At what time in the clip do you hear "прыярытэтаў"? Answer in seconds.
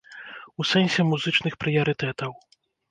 1.67-2.31